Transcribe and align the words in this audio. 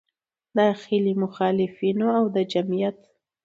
داخلي 0.57 1.13
مخالفینو 1.23 2.07
او 2.17 2.25
د 2.35 2.37
جمعیت 2.51 2.99